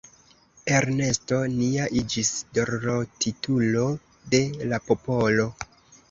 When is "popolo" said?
4.87-5.47